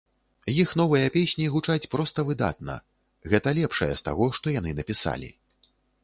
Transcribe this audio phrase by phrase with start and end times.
[0.61, 2.77] Іх новыя песні гучаць проста выдатна,
[3.33, 5.29] гэта лепшае з таго, што яны напісалі.